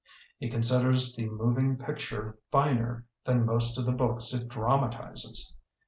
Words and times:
He 0.39 0.49
con 0.49 0.63
siders 0.63 1.13
the 1.13 1.29
moving 1.29 1.77
picture 1.77 2.35
finer 2.49 3.05
than 3.23 3.45
most 3.45 3.77
of 3.77 3.85
the 3.85 3.91
books 3.91 4.33
it 4.33 4.47
dramatizes. 4.47 5.55